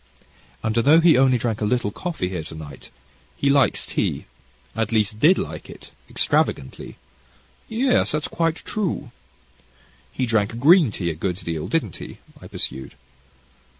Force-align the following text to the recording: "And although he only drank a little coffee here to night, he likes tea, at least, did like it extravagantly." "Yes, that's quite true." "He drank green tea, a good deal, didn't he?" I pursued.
"And 0.63 0.75
although 0.77 0.99
he 0.99 1.15
only 1.15 1.37
drank 1.37 1.61
a 1.61 1.65
little 1.65 1.91
coffee 1.91 2.27
here 2.29 2.41
to 2.45 2.55
night, 2.55 2.89
he 3.37 3.51
likes 3.51 3.85
tea, 3.85 4.25
at 4.75 4.91
least, 4.91 5.19
did 5.19 5.37
like 5.37 5.69
it 5.69 5.91
extravagantly." 6.09 6.95
"Yes, 7.69 8.13
that's 8.13 8.27
quite 8.27 8.55
true." 8.65 9.11
"He 10.11 10.25
drank 10.25 10.57
green 10.57 10.89
tea, 10.91 11.11
a 11.11 11.13
good 11.13 11.35
deal, 11.37 11.67
didn't 11.67 11.97
he?" 11.97 12.17
I 12.41 12.47
pursued. 12.47 12.95